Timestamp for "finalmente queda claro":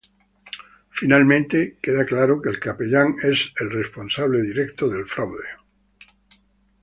0.99-2.41